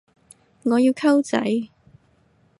[0.63, 1.69] 我要溝仔